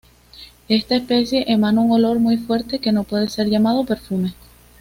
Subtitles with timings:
[0.67, 4.33] Esta especie emana un olor muy fuerte que no puede ser llamado perfume.